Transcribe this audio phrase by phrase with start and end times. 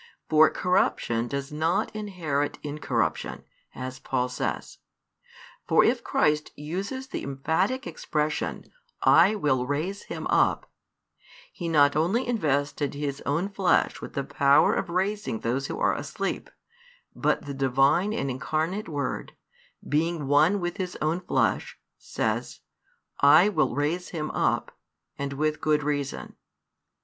[0.27, 3.43] For corruption does not inherit incorruption,
[3.75, 4.79] as Paul says.
[5.67, 10.67] For if Christ uses the emphatic expression, I will raise him up,
[11.53, 15.93] He not only invested His own Flesh with the power of raising those who are
[15.93, 16.49] asleep,
[17.15, 19.33] but the Divine and Incarnate Word,
[19.87, 22.61] being one with His own Flesh, says,
[23.19, 24.75] I will raise him up,
[25.19, 26.37] and with good reason.